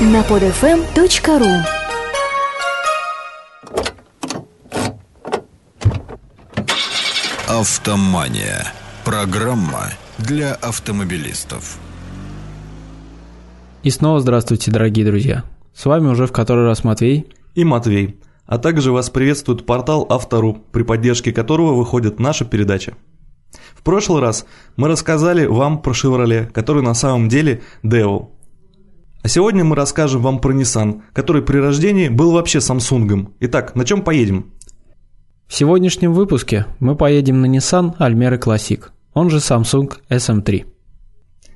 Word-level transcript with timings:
на 0.00 0.22
podfm.ru 0.22 1.62
Автомания. 7.46 8.72
Программа 9.04 9.90
для 10.16 10.54
автомобилистов. 10.54 11.78
И 13.82 13.90
снова 13.90 14.20
здравствуйте, 14.20 14.70
дорогие 14.70 15.04
друзья. 15.04 15.44
С 15.74 15.84
вами 15.84 16.08
уже 16.08 16.26
в 16.26 16.32
который 16.32 16.64
раз 16.64 16.82
Матвей. 16.82 17.26
и 17.54 17.64
Матвей. 17.64 18.18
А 18.46 18.56
также 18.56 18.92
вас 18.92 19.10
приветствует 19.10 19.66
портал 19.66 20.06
Автору, 20.08 20.54
при 20.72 20.82
поддержке 20.82 21.30
которого 21.30 21.74
выходит 21.74 22.18
наша 22.18 22.46
передача. 22.46 22.94
В 23.74 23.82
прошлый 23.82 24.22
раз 24.22 24.46
мы 24.76 24.88
рассказали 24.88 25.44
вам 25.44 25.82
про 25.82 25.92
Chevrolet, 25.92 26.46
который 26.46 26.82
на 26.82 26.94
самом 26.94 27.28
деле 27.28 27.60
Devil. 27.82 28.28
А 29.22 29.28
сегодня 29.28 29.64
мы 29.64 29.76
расскажем 29.76 30.22
вам 30.22 30.40
про 30.40 30.54
Nissan, 30.54 31.02
который 31.12 31.42
при 31.42 31.58
рождении 31.58 32.08
был 32.08 32.32
вообще 32.32 32.58
Samsung. 32.58 33.32
Итак, 33.40 33.74
на 33.74 33.84
чем 33.84 34.02
поедем? 34.02 34.54
В 35.46 35.54
сегодняшнем 35.54 36.14
выпуске 36.14 36.64
мы 36.78 36.96
поедем 36.96 37.42
на 37.42 37.46
Nissan 37.46 37.98
Almera 37.98 38.40
Classic, 38.40 38.82
он 39.12 39.28
же 39.28 39.36
Samsung 39.36 39.92
SM3. 40.08 40.64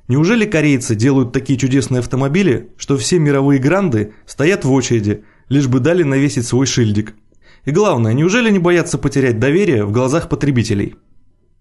Неужели 0.07 0.45
корейцы 0.45 0.93
делают 0.93 1.31
такие 1.31 1.57
чудесные 1.57 1.99
автомобили, 1.99 2.71
что 2.77 2.97
все 2.97 3.17
мировые 3.17 3.59
гранды 3.59 4.13
стоят 4.27 4.63
в 4.63 4.71
очереди, 4.71 5.23
лишь 5.49 5.67
бы 5.67 5.79
дали 5.79 6.03
навесить 6.03 6.45
свой 6.45 6.67
шильдик? 6.67 7.15
И 7.63 7.71
главное, 7.71 8.13
неужели 8.13 8.51
не 8.51 8.59
боятся 8.59 8.99
потерять 8.99 9.39
доверие 9.39 9.85
в 9.85 9.91
глазах 9.91 10.29
потребителей? 10.29 10.95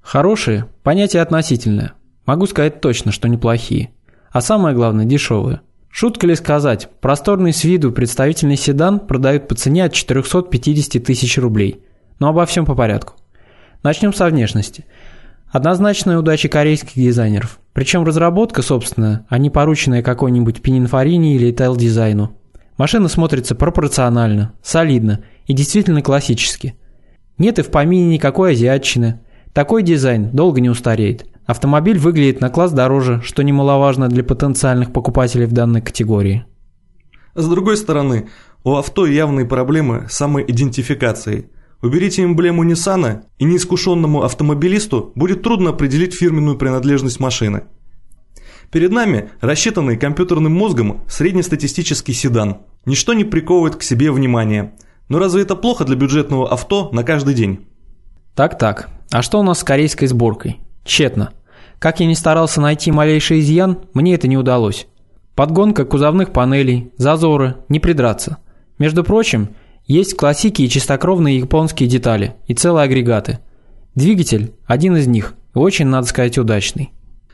Хорошие– 0.02 0.66
понятие 0.82 1.23
относительное. 1.23 1.95
Могу 2.26 2.46
сказать 2.46 2.82
точно, 2.82 3.10
что 3.10 3.26
неплохие. 3.26 3.95
А 4.30 4.42
самое 4.42 4.74
главное– 4.74 5.04
дешевые. 5.06 5.62
Шутка 5.96 6.26
ли 6.26 6.34
сказать, 6.34 6.88
просторный 7.00 7.52
с 7.52 7.62
виду 7.62 7.92
представительный 7.92 8.56
седан 8.56 8.98
продают 8.98 9.46
по 9.46 9.54
цене 9.54 9.84
от 9.84 9.92
450 9.92 11.01
тысяч 11.04 11.38
рублей. 11.38 11.84
Но 12.18 12.30
обо 12.30 12.46
всем 12.46 12.66
по 12.66 12.74
порядку. 12.74 13.14
Начнем 13.84 14.12
со 14.12 14.26
внешности. 14.26 14.86
Однозначная 15.52 16.18
удача 16.18 16.48
корейских 16.48 16.96
дизайнеров. 16.96 17.60
Причем 17.73 18.02
разработка, 18.02 18.60
собственно, 18.60 19.24
а 19.28 19.38
не 19.38 19.51
порученная 19.51 20.02
какой-нибудь 20.02 20.62
Пининфорине 20.62 21.36
или 21.36 21.54
Tel 21.54 21.76
дизайну. 21.76 22.36
Машина 22.76 23.06
смотрится 23.06 23.54
пропорционально, 23.54 24.52
солидно 24.64 25.20
и 25.46 25.52
действительно 25.52 26.02
классически. 26.02 26.74
Нет 27.38 27.60
и 27.60 27.62
в 27.62 27.70
помине 27.70 28.14
никакой 28.14 28.54
азиатчины. 28.54 29.20
Такой 29.52 29.84
дизайн 29.84 30.30
долго 30.32 30.60
не 30.60 30.70
устареет. 30.70 31.29
Автомобиль 31.46 31.98
выглядит 31.98 32.40
на 32.40 32.48
класс 32.48 32.73
дороже, 32.73 33.20
что 33.23 33.42
немаловажно 33.42 34.09
для 34.09 34.24
потенциальных 34.24 34.92
покупателей 34.92 35.46
в 35.46 35.52
данной 35.52 35.82
категории. 35.82 36.46
С 37.34 37.46
другой 37.46 37.76
стороны, 37.76 38.28
у 38.62 38.76
авто 38.76 39.06
явные 39.06 39.45
проблемы 39.45 40.06
с 40.09 40.14
самоидентификацией. 40.14 41.48
Уберите 41.82 42.24
эмблему 42.24 42.64
Nissan, 42.64 43.24
и 43.38 43.45
неискушенному 43.45 44.23
автомобилисту 44.23 45.12
будет 45.14 45.42
трудно 45.42 45.70
определить 45.70 46.14
фирменную 46.14 46.56
принадлежность 46.56 47.20
машины. 47.20 47.64
Перед 48.70 48.90
нами 48.90 49.30
рассчитанный 49.42 49.98
компьютерным 49.98 50.54
мозгом 50.54 51.02
среднестатистический 51.08 52.14
седан. 52.14 52.58
Ничто 52.86 53.12
не 53.12 53.24
приковывает 53.24 53.76
к 53.76 53.82
себе 53.82 54.10
внимания. 54.10 54.74
Но 55.10 55.18
разве 55.18 55.42
это 55.42 55.56
плохо 55.56 55.84
для 55.84 55.96
бюджетного 55.96 56.51
авто 56.51 56.88
на 56.92 57.04
каждый 57.04 57.34
день? 57.34 57.66
Так-так, 58.34 58.88
а 59.10 59.20
что 59.20 59.38
у 59.38 59.42
нас 59.42 59.58
с 59.58 59.64
корейской 59.64 60.06
сборкой? 60.06 60.60
Тщетно. 60.85 61.32
Как 61.79 62.01
я 62.01 62.07
не 62.07 62.15
старался 62.15 62.60
найти 62.60 62.90
малейший 62.93 63.40
изъян, 63.40 63.79
мне 63.95 64.15
это 64.15 64.28
не 64.28 64.37
удалось. 64.37 64.87
Подгонка 65.34 65.84
кузовных 65.84 66.32
панелей, 66.32 66.93
зазоры, 66.97 67.56
не 67.69 67.81
придраться. 67.81 68.38
Между 68.78 69.03
прочим, 69.03 69.49
есть 69.87 70.16
классики 70.16 70.62
и 70.62 70.69
чистокровные 70.69 71.38
японские 71.38 71.88
детали, 71.88 72.37
и 72.47 72.54
целые 72.54 72.84
агрегаты. 72.84 73.41
Двигатель– 73.94 74.53
один 74.66 74.97
из 74.97 75.06
них, 75.06 75.34
и 75.54 75.58
очень, 75.58 75.86
надо 75.86 76.06
сказать, 76.06 76.38
удачный. 76.38 76.92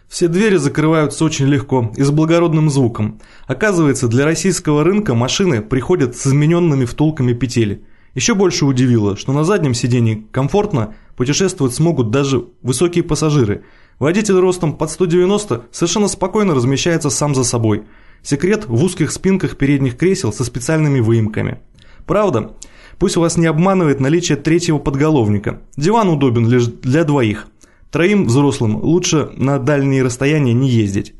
Все 0.08 0.26
двери 0.26 0.56
закрываются 0.56 1.24
очень 1.24 1.46
легко 1.46 1.92
и 1.96 2.02
с 2.02 2.10
благородным 2.10 2.68
звуком. 2.68 3.20
Оказывается, 3.46 4.08
для 4.08 4.24
российского 4.24 4.82
рынка 4.82 5.14
машины 5.14 5.62
приходят 5.62 6.16
с 6.16 6.26
измененными 6.26 6.84
втулками 6.84 7.32
петель. 7.32 7.84
Еще 8.14 8.34
больше 8.34 8.64
удивило, 8.64 9.16
что 9.16 9.32
на 9.32 9.44
заднем 9.44 9.74
сидении 9.74 10.26
комфортно 10.32 10.94
путешествовать 11.16 11.74
смогут 11.74 12.10
даже 12.10 12.46
высокие 12.62 13.04
пассажиры. 13.04 13.62
Водитель 13.98 14.38
ростом 14.38 14.76
под 14.76 14.90
190 14.90 15.66
совершенно 15.70 16.08
спокойно 16.08 16.54
размещается 16.54 17.10
сам 17.10 17.34
за 17.34 17.44
собой. 17.44 17.84
Секрет 18.22 18.66
в 18.66 18.82
узких 18.82 19.12
спинках 19.12 19.56
передних 19.56 19.96
кресел 19.96 20.32
со 20.32 20.44
специальными 20.44 21.00
выемками. 21.00 21.60
Правда, 22.06 22.56
пусть 22.98 23.16
вас 23.16 23.36
не 23.36 23.46
обманывает 23.46 24.00
наличие 24.00 24.36
третьего 24.36 24.78
подголовника. 24.78 25.62
Диван 25.76 26.08
удобен 26.08 26.48
лишь 26.48 26.66
для 26.66 27.04
двоих. 27.04 27.46
Троим 27.92 28.24
взрослым 28.24 28.76
лучше 28.76 29.30
на 29.36 29.58
дальние 29.58 30.02
расстояния 30.02 30.52
не 30.52 30.68
ездить. 30.68 31.14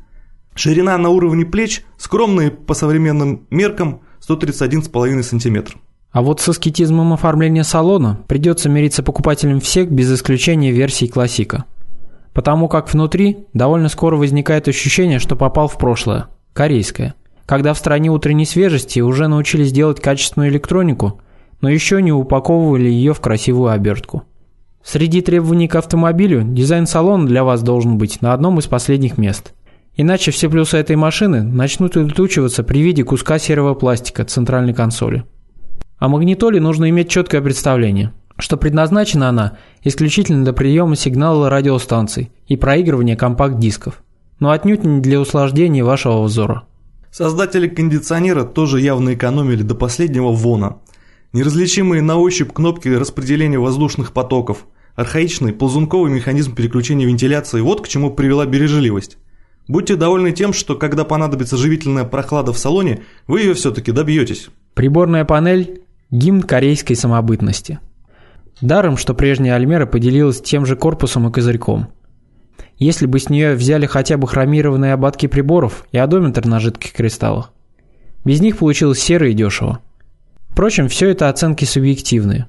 Ширина 0.55 0.97
на 0.97 1.09
уровне 1.09 1.45
плеч 1.45 1.83
скромные 1.97 2.51
по 2.51 2.73
современным 2.73 3.47
меркам 3.49 4.01
131,5 4.27 5.23
см. 5.23 5.77
А 6.11 6.21
вот 6.21 6.41
с 6.41 6.49
аскетизмом 6.49 7.13
оформления 7.13 7.63
салона 7.63 8.19
придется 8.27 8.67
мириться 8.69 9.01
покупателям 9.01 9.61
всех 9.61 9.89
без 9.89 10.13
исключения 10.13 10.71
версий 10.71 11.07
классика. 11.07 11.65
Потому 12.33 12.67
как 12.67 12.91
внутри 12.91 13.45
довольно 13.53 13.87
скоро 13.87 14.17
возникает 14.17 14.67
ощущение, 14.67 15.19
что 15.19 15.35
попал 15.35 15.67
в 15.67 15.77
прошлое, 15.77 16.27
корейское. 16.53 17.15
Когда 17.45 17.73
в 17.73 17.77
стране 17.77 18.09
утренней 18.09 18.45
свежести 18.45 18.99
уже 18.99 19.27
научились 19.27 19.71
делать 19.71 20.01
качественную 20.01 20.49
электронику, 20.49 21.21
но 21.61 21.69
еще 21.69 22.01
не 22.01 22.11
упаковывали 22.11 22.89
ее 22.89 23.13
в 23.13 23.21
красивую 23.21 23.71
обертку. 23.71 24.23
Среди 24.83 25.21
требований 25.21 25.67
к 25.67 25.75
автомобилю 25.75 26.43
дизайн 26.43 26.87
салона 26.87 27.25
для 27.27 27.43
вас 27.43 27.61
должен 27.61 27.97
быть 27.97 28.21
на 28.21 28.33
одном 28.33 28.59
из 28.59 28.65
последних 28.65 29.17
мест. 29.17 29.53
Иначе 29.95 30.31
все 30.31 30.49
плюсы 30.49 30.77
этой 30.77 30.95
машины 30.95 31.43
начнут 31.43 31.95
улетучиваться 31.95 32.63
при 32.63 32.79
виде 32.79 33.03
куска 33.03 33.37
серого 33.37 33.75
пластика 33.75 34.25
центральной 34.25 34.73
консоли. 34.73 35.23
О 36.01 36.07
магнитоле 36.07 36.59
нужно 36.59 36.89
иметь 36.89 37.11
четкое 37.11 37.41
представление, 37.41 38.11
что 38.39 38.57
предназначена 38.57 39.29
она 39.29 39.59
исключительно 39.83 40.43
для 40.43 40.51
приема 40.51 40.95
сигнала 40.95 41.47
радиостанций 41.47 42.31
и 42.47 42.57
проигрывания 42.57 43.15
компакт-дисков, 43.15 44.01
но 44.39 44.49
отнюдь 44.49 44.83
не 44.83 44.99
для 44.99 45.21
услаждения 45.21 45.83
вашего 45.83 46.23
взора. 46.23 46.63
Создатели 47.11 47.67
кондиционера 47.67 48.45
тоже 48.45 48.81
явно 48.81 49.13
экономили 49.13 49.61
до 49.61 49.75
последнего 49.75 50.31
вона. 50.31 50.77
Неразличимые 51.33 52.01
на 52.01 52.17
ощупь 52.17 52.51
кнопки 52.51 52.87
распределения 52.87 53.59
воздушных 53.59 54.11
потоков, 54.11 54.65
архаичный 54.95 55.53
ползунковый 55.53 56.11
механизм 56.11 56.55
переключения 56.55 57.05
вентиляции– 57.05 57.61
вот 57.61 57.81
к 57.81 57.87
чему 57.87 58.09
привела 58.09 58.47
бережливость. 58.47 59.19
Будьте 59.67 59.97
довольны 59.97 60.31
тем, 60.31 60.51
что 60.51 60.73
когда 60.73 61.05
понадобится 61.05 61.57
живительная 61.57 62.05
прохлада 62.05 62.53
в 62.53 62.57
салоне, 62.57 63.03
вы 63.27 63.41
ее 63.41 63.53
все-таки 63.53 63.91
добьетесь. 63.91 64.49
Приборная 64.73 65.25
панель– 65.25 65.83
гимн 66.11 66.43
корейской 66.43 66.95
самобытности. 66.95 67.79
Даром, 68.59 68.97
что 68.97 69.13
прежняя 69.13 69.55
Альмера 69.55 69.85
поделилась 69.85 70.41
тем 70.41 70.65
же 70.65 70.75
корпусом 70.75 71.27
и 71.27 71.31
козырьком. 71.31 71.87
Если 72.77 73.05
бы 73.05 73.19
с 73.19 73.29
нее 73.29 73.55
взяли 73.55 73.85
хотя 73.85 74.17
бы 74.17 74.27
хромированные 74.27 74.93
ободки 74.93 75.27
приборов 75.27 75.85
и 75.91 75.97
одометр 75.97 76.45
на 76.45 76.59
жидких 76.59 76.93
кристаллах. 76.93 77.53
Без 78.25 78.41
них 78.41 78.57
получилось 78.57 78.99
серо 78.99 79.27
и 79.27 79.33
дешево. 79.33 79.79
Впрочем, 80.49 80.89
все 80.89 81.09
это 81.09 81.29
оценки 81.29 81.63
субъективные. 81.65 82.47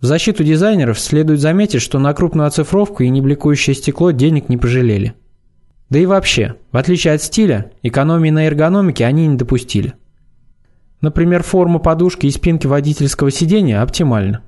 В 0.00 0.06
защиту 0.06 0.42
дизайнеров 0.42 0.98
следует 0.98 1.40
заметить, 1.40 1.82
что 1.82 1.98
на 1.98 2.12
крупную 2.12 2.48
оцифровку 2.48 3.02
и 3.02 3.08
небликующее 3.08 3.74
стекло 3.74 4.10
денег 4.10 4.48
не 4.48 4.56
пожалели. 4.56 5.14
Да 5.90 5.98
и 5.98 6.06
вообще, 6.06 6.56
в 6.72 6.76
отличие 6.76 7.14
от 7.14 7.22
стиля, 7.22 7.70
экономии 7.82 8.30
на 8.30 8.46
эргономике 8.46 9.04
они 9.04 9.26
не 9.26 9.36
допустили. 9.36 9.94
Например, 11.00 11.42
форма 11.42 11.78
подушки 11.78 12.26
и 12.26 12.30
спинки 12.30 12.66
водительского 12.66 13.30
сидения 13.30 13.80
оптимальна. 13.80 14.42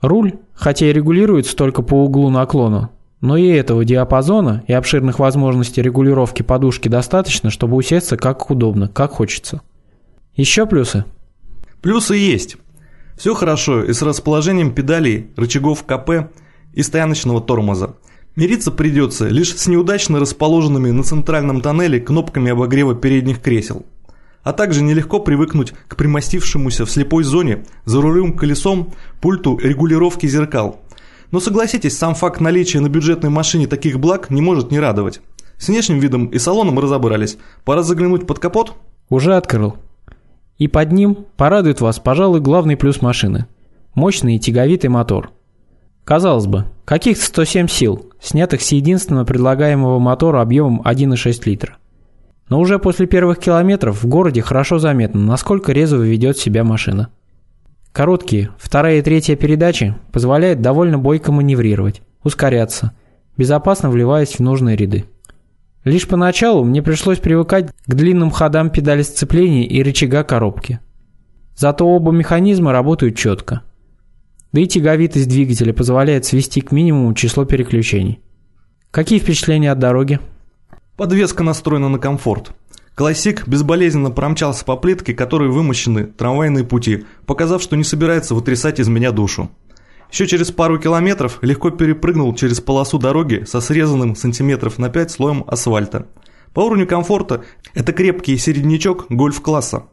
Руль, 0.00 0.34
хотя 0.54 0.86
и 0.86 0.92
регулируется 0.92 1.56
только 1.56 1.82
по 1.82 2.04
углу 2.04 2.30
наклона, 2.30 2.90
но 3.20 3.36
и 3.36 3.46
этого 3.48 3.84
диапазона 3.84 4.64
и 4.66 4.72
обширных 4.72 5.18
возможностей 5.18 5.82
регулировки 5.82 6.42
подушки 6.42 6.88
достаточно, 6.88 7.50
чтобы 7.50 7.76
усесться 7.76 8.16
как 8.16 8.50
удобно, 8.50 8.88
как 8.88 9.12
хочется. 9.12 9.62
Еще 10.36 10.66
плюсы? 10.66 11.04
Плюсы 11.80 12.16
есть. 12.16 12.56
Все 13.16 13.34
хорошо 13.34 13.84
и 13.84 13.92
с 13.92 14.02
расположением 14.02 14.74
педалей, 14.74 15.28
рычагов 15.36 15.84
КП 15.84 16.30
и 16.72 16.82
стояночного 16.82 17.40
тормоза. 17.40 17.94
Мириться 18.36 18.72
придется 18.72 19.28
лишь 19.28 19.56
с 19.56 19.68
неудачно 19.68 20.18
расположенными 20.18 20.90
на 20.90 21.04
центральном 21.04 21.60
тоннеле 21.60 22.00
кнопками 22.00 22.50
обогрева 22.50 22.94
передних 22.94 23.40
кресел. 23.40 23.86
А 24.44 24.52
также 24.52 24.82
нелегко 24.82 25.18
привыкнуть 25.18 25.72
к 25.88 25.96
примостившемуся 25.96 26.86
в 26.86 26.90
слепой 26.90 27.24
зоне 27.24 27.64
за 27.84 28.00
рулевым 28.00 28.36
колесом 28.36 28.92
пульту 29.20 29.58
регулировки 29.58 30.26
зеркал. 30.26 30.80
Но 31.32 31.40
согласитесь, 31.40 31.98
сам 31.98 32.14
факт 32.14 32.40
наличия 32.40 32.78
на 32.80 32.88
бюджетной 32.88 33.30
машине 33.30 33.66
таких 33.66 33.98
благ 33.98 34.30
не 34.30 34.40
может 34.40 34.70
не 34.70 34.78
радовать. 34.78 35.20
С 35.58 35.68
внешним 35.68 35.98
видом 35.98 36.26
и 36.26 36.38
салоном 36.38 36.78
разобрались. 36.78 37.38
Пора 37.64 37.82
заглянуть 37.82 38.26
под 38.26 38.38
капот? 38.38 38.74
Уже 39.08 39.34
открыл. 39.34 39.76
И 40.58 40.68
под 40.68 40.92
ним 40.92 41.26
порадует 41.36 41.80
вас, 41.80 41.98
пожалуй, 41.98 42.40
главный 42.40 42.76
плюс 42.76 43.02
машины– 43.02 43.46
мощный 43.94 44.36
и 44.36 44.38
тяговитый 44.38 44.90
мотор. 44.90 45.30
Казалось 46.04 46.46
бы, 46.46 46.66
каких-то 46.84 47.24
107 47.24 47.66
сил, 47.68 48.12
снятых 48.20 48.60
с 48.60 48.72
единственного 48.72 49.24
предлагаемого 49.24 49.98
мотора 49.98 50.42
объемом 50.42 50.82
1,6 50.84 51.42
литра. 51.46 51.78
Но 52.48 52.60
уже 52.60 52.78
после 52.78 53.06
первых 53.06 53.38
километров 53.38 54.02
в 54.02 54.06
городе 54.06 54.42
хорошо 54.42 54.78
заметно, 54.78 55.20
насколько 55.20 55.72
резво 55.72 56.02
ведет 56.02 56.38
себя 56.38 56.62
машина. 56.62 57.08
Короткие, 57.92 58.50
вторая 58.58 58.98
и 58.98 59.02
третья 59.02 59.36
передачи 59.36 59.94
позволяют 60.12 60.60
довольно 60.60 60.98
бойко 60.98 61.32
маневрировать, 61.32 62.02
ускоряться, 62.22 62.92
безопасно 63.36 63.88
вливаясь 63.88 64.34
в 64.34 64.40
нужные 64.40 64.76
ряды. 64.76 65.04
Лишь 65.84 66.08
поначалу 66.08 66.64
мне 66.64 66.82
пришлось 66.82 67.18
привыкать 67.18 67.70
к 67.86 67.94
длинным 67.94 68.30
ходам 68.30 68.70
педали 68.70 69.02
сцепления 69.02 69.66
и 69.66 69.82
рычага 69.82 70.24
коробки. 70.24 70.80
Зато 71.56 71.86
оба 71.86 72.10
механизма 72.10 72.72
работают 72.72 73.16
четко. 73.16 73.62
Да 74.52 74.60
и 74.60 74.66
тяговитость 74.66 75.28
двигателя 75.28 75.72
позволяет 75.72 76.24
свести 76.24 76.60
к 76.62 76.72
минимуму 76.72 77.12
число 77.14 77.44
переключений. 77.44 78.20
Какие 78.90 79.18
впечатления 79.18 79.70
от 79.70 79.78
дороги? 79.78 80.20
Подвеска 80.96 81.42
настроена 81.42 81.88
на 81.88 81.98
комфорт. 81.98 82.52
Классик 82.94 83.48
безболезненно 83.48 84.12
промчался 84.12 84.64
по 84.64 84.76
плитке, 84.76 85.12
которой 85.12 85.48
вымощены 85.48 86.04
трамвайные 86.04 86.62
пути, 86.62 87.04
показав, 87.26 87.60
что 87.62 87.74
не 87.74 87.82
собирается 87.82 88.32
вытрясать 88.36 88.78
из 88.78 88.86
меня 88.86 89.10
душу. 89.10 89.50
Еще 90.12 90.28
через 90.28 90.52
пару 90.52 90.78
километров 90.78 91.38
легко 91.42 91.70
перепрыгнул 91.70 92.32
через 92.36 92.60
полосу 92.60 92.98
дороги 92.98 93.42
со 93.44 93.60
срезанным 93.60 94.14
сантиметров 94.14 94.78
на 94.78 94.88
5 94.88 95.10
слоем 95.10 95.44
асфальта. 95.48 96.06
По 96.52 96.60
уровню 96.60 96.86
комфорта 96.86 97.42
это 97.74 97.92
крепкий 97.92 98.38
середнячок 98.38 99.06
гольф-класса. 99.08 99.86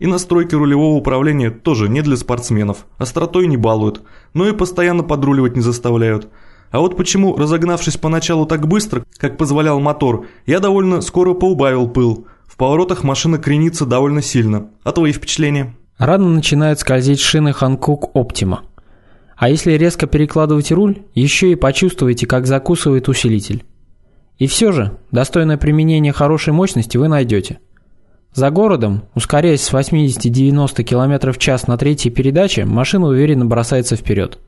И 0.00 0.08
настройки 0.08 0.56
рулевого 0.56 0.96
управления 0.96 1.50
тоже 1.50 1.88
не 1.88 2.02
для 2.02 2.16
спортсменов, 2.16 2.86
остротой 2.98 3.46
не 3.46 3.56
балуют, 3.56 4.02
но 4.34 4.48
и 4.48 4.52
постоянно 4.52 5.04
подруливать 5.04 5.54
не 5.54 5.62
заставляют. 5.62 6.28
А 6.70 6.80
вот 6.80 6.96
почему, 6.96 7.36
разогнавшись 7.36 7.96
поначалу 7.96 8.46
так 8.46 8.66
быстро, 8.66 9.04
как 9.16 9.36
позволял 9.36 9.80
мотор, 9.80 10.26
я 10.46 10.60
довольно 10.60 11.00
скоро 11.00 11.34
поубавил 11.34 11.88
пыл– 11.88 12.26
в 12.48 12.56
поворотах 12.56 13.04
машина 13.04 13.38
кренится 13.38 13.86
довольно 13.86 14.22
сильно. 14.22 14.70
А 14.82 14.90
твои 14.90 15.12
впечатления? 15.12 15.76
Рано 15.98 16.28
начинают 16.28 16.80
скользить 16.80 17.20
шины 17.20 17.50
Hankook 17.50 18.12
Optima. 18.14 18.60
А 19.36 19.48
если 19.48 19.72
резко 19.72 20.06
перекладывать 20.08 20.72
руль, 20.72 21.02
еще 21.14 21.52
и 21.52 21.56
почувствуете, 21.56 22.26
как 22.26 22.46
закусывает 22.46 23.08
усилитель. 23.08 23.64
И 24.38 24.46
все 24.46 24.72
же, 24.72 24.98
достойное 25.12 25.56
применение 25.56 26.12
хорошей 26.12 26.52
мощности 26.52 26.96
вы 26.96 27.06
найдете. 27.08 27.60
За 28.32 28.50
городом, 28.50 29.04
ускоряясь 29.14 29.62
с 29.62 29.72
80-90 29.72 30.82
км 30.82 31.32
в 31.32 31.38
час 31.38 31.66
на 31.66 31.76
третьей 31.76 32.10
передаче, 32.10 32.64
машина 32.64 33.06
уверенно 33.06 33.46
бросается 33.46 33.94
вперед. 33.94 34.38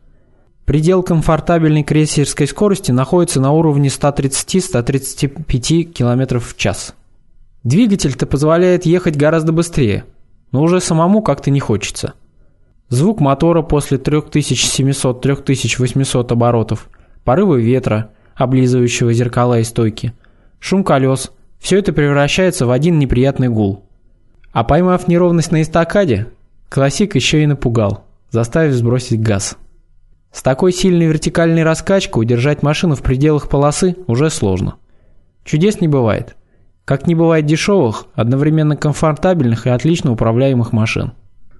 Предел 0.70 1.02
комфортабельной 1.02 1.82
крейсерской 1.82 2.46
скорости 2.46 2.93
находится 2.93 3.40
на 3.40 3.50
уровне 3.50 3.88
130-135 3.88 5.82
км 5.82 6.38
в 6.38 6.56
час. 6.56 6.94
Двигатель-то 7.64 8.25
позволяет 8.25 8.87
ехать 8.87 9.17
гораздо 9.17 9.50
быстрее, 9.50 10.05
но 10.52 10.62
уже 10.62 10.81
самому 10.81 11.22
как-то 11.22 11.50
не 11.50 11.58
хочется. 11.58 12.14
Звук 12.88 13.19
мотора 13.19 13.62
после 13.62 13.99
3700-3800 13.99 16.32
оборотов, 16.32 16.88
порывы 17.25 17.62
ветра, 17.62 18.11
облизывающего 18.37 19.12
зеркала 19.12 19.58
и 19.58 19.64
стойки, 19.64 20.12
шум 20.61 20.84
колес– 20.84 21.32
все 21.58 21.81
это 21.81 21.93
превращается 21.93 22.66
в 22.66 22.70
один 22.70 23.00
неприятный 23.00 23.49
гул. 23.49 23.82
А 24.52 24.62
поймав 24.62 25.08
неровность 25.08 25.50
на 25.50 25.62
эстакаде, 25.62 26.28
классик 26.69 27.16
еще 27.16 27.43
и 27.43 27.46
напугал, 27.46 28.05
заставив 28.31 28.75
сбросить 28.75 29.20
газ. 29.20 29.58
С 30.32 30.42
такой 30.42 30.72
сильной 30.72 31.06
вертикальной 31.06 31.64
раскачкой 31.64 32.22
удержать 32.22 32.62
машину 32.62 32.94
в 32.94 33.02
пределах 33.02 33.48
полосы 33.48 33.96
уже 34.06 34.30
сложно. 34.30 34.76
Чудес 35.44 35.80
не 35.80 35.88
бывает. 35.88 36.36
Как 36.84 37.06
не 37.06 37.14
бывает 37.14 37.46
дешевых, 37.46 38.06
одновременно 38.14 38.76
комфортабельных 38.76 39.66
и 39.66 39.70
отлично 39.70 40.12
управляемых 40.12 40.72
машин. 40.72 41.12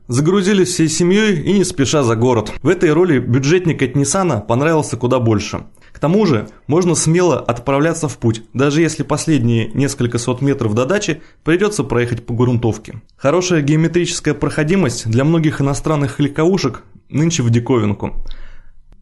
Загрузились 0.09 0.69
всей 0.69 0.89
семьей 0.89 1.41
и 1.41 1.53
не 1.53 1.65
спеша 1.65 2.03
за 2.03 2.17
город. 2.17 2.53
В 2.63 2.69
этой 2.69 2.93
роли 2.93 3.21
бюджетник 3.21 3.81
от 3.83 3.93
Nissan 3.93 4.45
понравился 4.45 4.97
куда 4.97 5.21
больше. 5.21 5.61
К 5.93 5.99
тому 6.01 6.27
же, 6.27 6.49
можно 6.67 6.95
смело 6.95 7.39
отправляться 7.39 8.09
в 8.09 8.19
путь, 8.19 8.43
даже 8.53 8.81
если 8.81 9.03
последние 9.03 9.71
несколько 9.73 10.19
сот 10.19 10.41
метров 10.41 10.75
до 10.75 10.87
дачи 10.87 11.21
придется 11.45 11.85
проехать 11.85 12.27
по 12.27 12.35
грунтовке. 12.35 13.03
Хорошая 13.17 13.63
геометрическая 13.63 14.35
проходимость 14.35 15.09
для 15.09 15.25
многих 15.25 15.61
иностранных 15.61 16.19
легковушек 16.19 16.83
нынче 17.09 17.43
в 17.43 17.51
диковинку. 17.51 18.15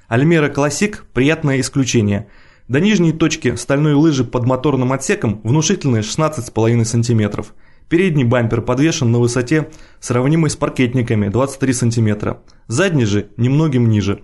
Альмера 0.08 0.49
Классик– 0.49 1.05
приятное 1.12 1.60
исключение– 1.60 2.28
до 2.69 2.81
нижней 2.81 3.12
точки 3.12 3.56
стальной 3.56 3.93
лыжи 3.93 4.25
под 4.25 4.46
моторным 4.46 4.93
отсеком 4.93 5.40
внушительные 5.44 6.00
16,5 6.00 6.84
см. 6.84 7.44
Передний 7.90 8.25
бампер 8.25 8.62
подвешен 8.62 9.12
на 9.12 9.19
высоте, 9.19 9.69
сравнимой 10.00 10.49
с 10.49 10.56
паркетниками 10.56 11.28
23 11.28 11.72
см. 11.75 12.38
Задний 12.69 13.05
же 13.05 13.28
немногим 13.37 13.90
ниже. 13.90 14.22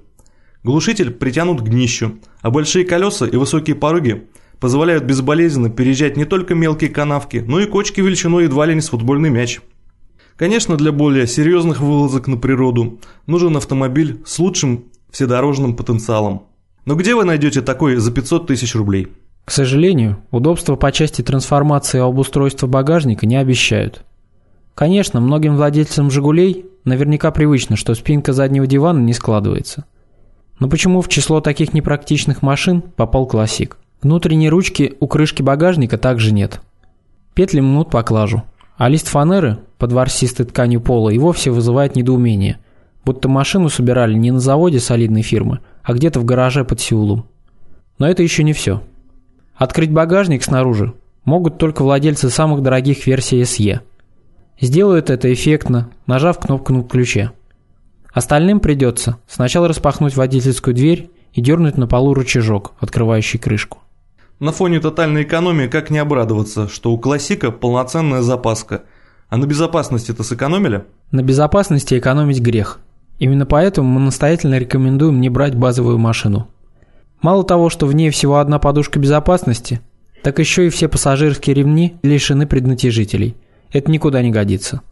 Глушитель 0.63 1.11
притянут 1.11 1.61
к 1.61 1.69
днищу, 1.69 2.19
а 2.41 2.51
большие 2.51 2.87
колеса 2.87 3.27
и 3.27 3.37
высокие 3.37 3.77
пороги 3.77 4.27
позволяют 4.61 5.05
безболезненно 5.05 5.69
переезжать 5.69 6.17
не 6.17 6.25
только 6.25 6.55
мелкие 6.55 6.89
канавки, 6.89 7.45
но 7.47 7.61
и 7.61 7.67
кочки 7.67 8.01
величиной 8.01 8.45
едва 8.45 8.65
ли 8.65 8.75
не 8.75 8.81
с 8.81 8.89
футбольный 8.89 9.29
мяч. 9.29 9.61
Конечно, 10.37 10.77
для 10.77 10.93
более 10.93 11.27
серьезных 11.27 11.81
вылазок 11.81 12.27
на 12.27 12.39
природу 12.39 13.01
нужен 13.27 13.57
автомобиль 13.59 14.23
с 14.25 14.39
лучшим 14.39 14.87
вседорожным 15.15 15.77
потенциалом. 15.77 16.49
Но 16.85 16.97
где 16.97 17.15
вы 17.15 17.25
найдете 17.25 17.63
такой 17.63 17.97
за 17.97 18.11
500 18.11 18.49
тысяч 18.49 18.75
рублей? 18.75 19.07
К 19.45 19.51
сожалению, 19.53 20.19
удобства 20.33 20.75
по 20.75 20.91
части 20.91 21.23
трансформации 21.23 22.01
обустройства 22.01 22.67
багажника 22.67 23.25
не 23.25 23.37
обещают. 23.37 24.05
Конечно, 24.75 25.21
многим 25.21 25.55
владельцам 25.55 26.11
«Жигулей» 26.11 26.67
наверняка 26.85 27.31
привычно, 27.31 27.77
что 27.77 27.95
спинка 27.95 28.33
заднего 28.33 28.67
дивана 28.67 28.99
не 28.99 29.13
складывается. 29.13 29.85
Но 30.59 30.69
почему 30.69 31.01
в 31.01 31.09
число 31.09 31.41
таких 31.41 31.73
непрактичных 31.75 32.43
машин 32.43 32.83
попал 32.83 33.27
«Классик»? 33.27 33.79
Внутренней 34.03 34.51
ручки 34.51 34.95
у 34.99 35.07
крышки 35.07 35.43
багажника 35.43 35.97
также 35.97 36.33
нет. 36.33 36.61
Петли 37.35 37.61
мнут 37.61 37.91
поклажу, 37.91 38.43
а 38.77 38.89
лист 38.89 39.07
фанеры 39.07 39.59
под 39.79 39.93
ворсистой 39.93 40.47
тканью 40.47 40.81
пола 40.81 41.11
и 41.11 41.19
вовсе 41.19 41.53
вызывает 41.53 41.95
недоумение, 41.95 42.59
будто 43.05 43.29
машину 43.29 43.69
собирали 43.69 44.15
не 44.15 44.31
на 44.31 44.41
заводе 44.41 44.81
солидной 44.81 45.23
фирмы, 45.23 45.61
а 45.83 45.93
где-то 45.93 46.21
в 46.21 46.25
гараже 46.25 46.65
под 46.65 46.81
Сеулом. 46.81 47.27
Но 47.99 48.09
это 48.09 48.23
еще 48.23 48.43
не 48.43 48.53
все. 48.53 48.83
Открыть 49.55 49.93
багажник 49.93 50.43
снаружи 50.43 50.95
могут 51.25 51.59
только 51.59 51.83
владельцы 51.83 52.31
самых 52.31 52.63
дорогих 52.63 53.07
версий 53.07 53.43
SE. 53.43 53.81
Сделают 54.61 55.11
это 55.11 55.33
эффектно, 55.33 55.91
нажав 56.07 56.39
кнопку 56.39 56.73
на 56.73 56.83
ключе. 56.83 57.33
Остальным 58.13 58.61
придется 58.61 59.19
сначала 59.27 59.69
распахнуть 59.69 60.17
водительскую 60.17 60.75
дверь 60.75 61.11
и 61.33 61.41
дернуть 61.41 61.77
на 61.77 61.87
полу 61.87 62.15
рычажок, 62.15 62.73
открывающий 62.79 63.39
крышку. 63.39 63.79
На 64.39 64.53
фоне 64.53 64.81
тотальной 64.81 65.23
экономии 65.23 65.67
как 65.67 65.91
не 65.91 65.99
обрадоваться, 65.99 66.69
что 66.69 66.93
у 66.93 66.99
классика 66.99 67.51
полноценная 67.51 68.23
запаска. 68.23 68.83
А 69.29 69.37
на 69.37 69.47
безопасности-то 69.47 70.23
сэкономили? 70.23 70.85
На 71.11 71.23
безопасности 71.23 71.99
экономить 71.99 72.41
грех. 72.41 72.79
Именно 73.19 73.47
поэтому 73.47 73.89
мы 73.89 74.01
настоятельно 74.01 74.59
рекомендуем 74.59 75.21
не 75.21 75.29
брать 75.29 75.55
базовую 75.55 75.99
машину. 75.99 76.49
Мало 77.23 77.45
того, 77.45 77.71
что 77.71 77.87
в 77.87 77.95
ней 77.95 78.11
всего 78.11 78.39
одна 78.39 78.59
подушка 78.59 78.99
безопасности, 78.99 79.81
так 80.23 80.39
еще 80.39 80.67
и 80.67 80.71
все 80.71 80.89
пассажирские 80.89 81.55
ремни 81.55 81.97
лишены 82.03 82.47
преднатяжителей. 82.47 83.37
Это 83.73 83.91
никуда 83.91 84.23
не 84.23 84.31
годится. 84.31 84.83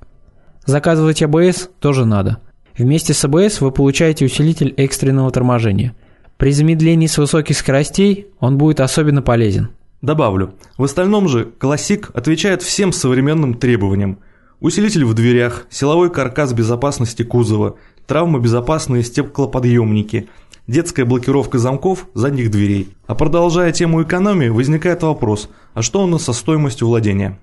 Заказывать 0.65 1.23
АБС 1.23 1.71
тоже 1.81 2.05
надо. 2.05 2.39
Вместе 2.77 3.13
с 3.13 3.25
АБС 3.25 3.61
вы 3.61 3.71
получаете 3.71 4.25
усилитель 4.25 4.73
экстренного 4.77 5.31
торможения. 5.31 5.95
При 6.37 6.53
замедлении 6.53 7.07
с 7.07 7.19
высоких 7.19 7.57
скоростей 7.57 8.29
он 8.41 8.57
будет 8.57 8.81
особенно 8.81 9.23
полезен. 9.23 9.71
Добавлю, 10.01 10.55
в 10.77 10.85
остальном 10.85 11.29
же 11.29 11.53
Classic 11.61 12.11
отвечает 12.15 12.63
всем 12.63 12.93
современным 12.93 13.55
требованиям. 13.55 14.19
Усилитель 14.59 15.05
в 15.05 15.15
дверях, 15.15 15.67
силовой 15.71 16.11
каркас 16.11 16.53
безопасности 16.53 17.25
кузова– 17.25 17.77
травмобезопасные 18.07 19.03
стеклоподъемники, 19.03 20.29
детская 20.67 21.05
блокировка 21.05 21.59
замков 21.59 22.07
задних 22.15 22.51
дверей. 22.51 22.89
А 23.07 23.15
продолжая 23.15 23.73
тему 23.73 24.03
экономии, 24.03 24.49
возникает 24.49 25.03
вопрос, 25.03 25.49
а 25.75 25.83
что 25.83 26.03
у 26.03 26.07
нас 26.07 26.25
со 26.25 26.33
стоимостью 26.33 26.89
владения? 26.89 27.39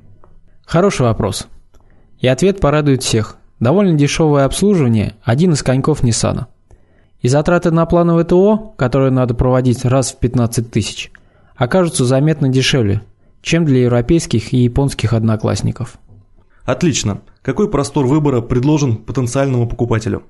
Хороший 0.65 1.03
вопрос. 1.03 1.47
И 2.19 2.27
ответ 2.27 2.59
порадует 2.59 3.03
всех. 3.03 3.37
Довольно 3.59 3.97
дешевое 3.97 4.45
обслуживание– 4.45 5.15
один 5.23 5.53
из 5.53 5.63
коньков 5.63 6.03
Ниссана. 6.03 6.47
И 7.21 7.27
затраты 7.27 7.71
на 7.71 7.85
плановое 7.85 8.23
ТО, 8.23 8.73
которые 8.77 9.11
надо 9.11 9.33
проводить 9.33 9.83
раз 9.83 10.11
в 10.13 10.19
15 10.19 10.71
тысяч, 10.71 11.11
окажутся 11.55 12.05
заметно 12.05 12.47
дешевле, 12.47 13.01
чем 13.41 13.65
для 13.65 13.83
европейских 13.83 14.53
и 14.53 14.57
японских 14.57 15.13
одноклассников. 15.13 15.97
Отлично. 16.63 17.21
Какой 17.41 17.69
простор 17.69 18.05
выбора 18.05 18.41
предложен 18.41 18.97
потенциальному 18.97 19.67
покупателю? 19.67 20.23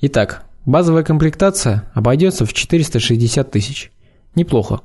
Итак, 0.00 0.44
базовая 0.64 1.02
комплектация 1.02 1.90
обойдется 1.92 2.46
в 2.46 2.52
460 2.52 3.50
тысяч. 3.50 3.90
Неплохо. 4.36 4.82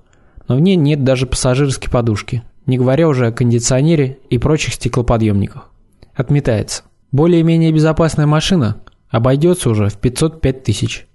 Но 0.47 0.55
в 0.55 0.59
ней 0.59 0.75
нет 0.75 1.03
даже 1.03 1.27
пассажирской 1.27 1.91
подушки, 1.91 2.41
не 2.65 2.79
говоря 2.79 3.07
уже 3.07 3.27
о 3.27 3.31
кондиционере 3.31 4.17
и 4.31 4.39
прочих 4.39 4.73
стеклоподъемниках. 4.73 5.69
Отметается. 6.15 6.83
Более-менее 7.11 7.71
безопасная 7.71 8.25
машина 8.25 8.81
обойдется 9.09 9.69
уже 9.69 9.89
в 9.89 9.99
505 9.99 10.63
тысяч. 10.63 11.05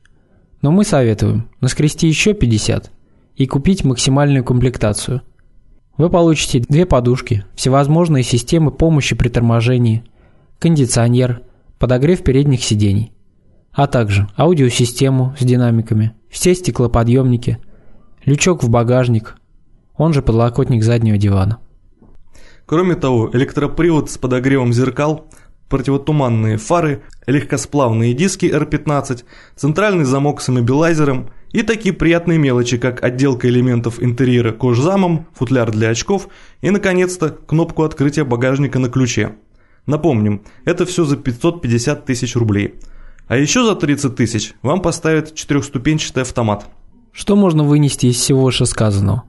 Но 0.62 0.70
мы 0.70 0.84
советуем 0.84 1.48
наскрести 1.60 2.06
еще 2.06 2.34
50 2.34 2.92
и 3.34 3.46
купить 3.48 3.84
максимальную 3.84 4.44
комплектацию. 4.44 5.22
Вы 5.96 6.08
получите 6.08 6.60
две 6.60 6.86
подушки, 6.86 7.44
всевозможные 7.56 8.22
системы 8.22 8.70
помощи 8.70 9.16
при 9.16 9.28
торможении, 9.28 10.04
кондиционер, 10.60 11.42
подогрев 11.80 12.22
передних 12.22 12.62
сидений, 12.62 13.12
а 13.78 13.86
также 13.86 14.26
аудиосистему 14.36 15.36
с 15.38 15.44
динамиками, 15.44 16.12
все 16.28 16.52
стеклоподъемники, 16.56 17.58
лючок 18.24 18.64
в 18.64 18.68
багажник, 18.68 19.36
он 19.96 20.12
же 20.12 20.20
подлокотник 20.20 20.82
заднего 20.82 21.16
дивана. 21.16 21.58
Кроме 22.66 22.96
того, 22.96 23.30
электропривод 23.32 24.10
с 24.10 24.18
подогревом 24.18 24.72
зеркал, 24.72 25.30
противотуманные 25.68 26.56
фары, 26.56 27.04
легкосплавные 27.28 28.14
диски 28.14 28.46
R15, 28.46 29.22
центральный 29.54 30.04
замок 30.04 30.40
с 30.40 30.50
иммобилайзером 30.50 31.30
и 31.52 31.62
такие 31.62 31.94
приятные 31.94 32.36
мелочи, 32.36 32.78
как 32.78 33.04
отделка 33.04 33.48
элементов 33.48 34.02
интерьера 34.02 34.50
кожзамом, 34.50 35.28
футляр 35.34 35.70
для 35.70 35.90
очков 35.90 36.26
и, 36.62 36.70
наконец-то, 36.70 37.28
кнопку 37.28 37.84
открытия 37.84 38.24
багажника 38.24 38.80
на 38.80 38.88
ключе. 38.88 39.36
Напомним, 39.86 40.42
это 40.64 40.84
все 40.84 41.04
за 41.04 41.16
550 41.16 42.06
тысяч 42.06 42.34
рублей. 42.34 42.80
А 43.28 43.36
еще 43.36 43.64
за 43.64 43.76
30 43.76 44.16
тысяч 44.16 44.54
вам 44.62 44.80
поставят 44.80 45.34
четырехступенчатый 45.34 46.22
автомат. 46.22 46.66
Что 47.12 47.36
можно 47.36 47.62
вынести 47.62 48.06
из 48.06 48.16
всего 48.16 48.44
вышесказанного? 48.44 49.24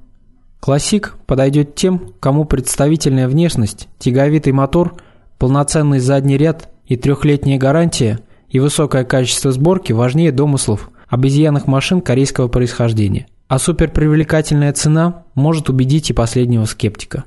Классик 0.61 1.15
подойдет 1.25 1.75
тем, 1.75 2.13
кому 2.19 2.45
представительная 2.45 3.27
внешность, 3.27 3.87
тяговитый 3.97 4.53
мотор, 4.53 4.95
полноценный 5.37 5.99
задний 5.99 6.37
ряд 6.37 6.69
и 6.85 6.95
трехлетняя 6.95 7.57
гарантия 7.57 8.19
и 8.49 8.59
высокое 8.59 9.03
качество 9.03 9.51
сборки 9.51 9.93
важнее 9.93 10.31
домыслов 10.31 10.89
обезьянных 11.07 11.67
машин 11.67 12.01
корейского 12.01 12.47
происхождения. 12.47 13.27
А 13.47 13.59
суперпривлекательная 13.59 14.71
цена 14.73 15.23
может 15.33 15.69
убедить 15.69 16.09
и 16.09 16.13
последнего 16.13 16.65
скептика. 16.65 17.25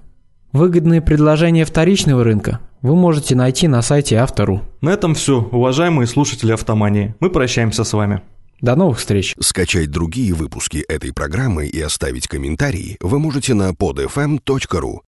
Выгодные 0.52 1.00
предложения 1.00 1.64
вторичного 1.64 2.23
рынка 2.23 2.61
вы 2.83 2.95
можете 2.95 3.35
найти 3.35 3.69
на 3.69 3.81
сайте 3.81 4.17
Автору. 4.17 4.62
На 4.81 4.91
этом 4.91 5.15
все, 5.15 5.41
уважаемые 5.41 6.07
слушатели 6.07 6.53
«Автомании». 6.53 7.15
Мы 7.21 7.31
прощаемся 7.31 7.85
с 7.85 7.93
вами. 7.93 8.23
До 8.61 8.77
новых 8.77 8.99
встреч! 8.99 9.35
Скачать 9.41 9.91
другие 9.91 10.35
выпуски 10.35 10.85
этой 10.89 11.12
программы 11.12 11.67
и 11.67 11.81
оставить 11.81 12.29
комментарии 12.29 12.97
вы 13.01 13.19
можете 13.19 13.55
на 13.55 13.71
podfm.ru. 13.71 15.01